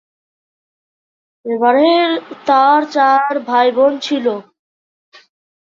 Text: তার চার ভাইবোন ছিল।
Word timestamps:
তার 2.45 2.81
চার 2.91 3.33
ভাইবোন 3.47 3.93
ছিল। 3.99 4.25